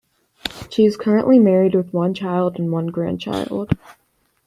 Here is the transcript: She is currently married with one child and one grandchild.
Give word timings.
She 0.71 0.83
is 0.83 0.97
currently 0.97 1.37
married 1.37 1.75
with 1.75 1.93
one 1.93 2.15
child 2.15 2.57
and 2.57 2.71
one 2.71 2.87
grandchild. 2.87 3.77